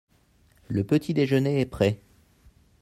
[0.67, 2.01] Le petit-déjeuner est prêt.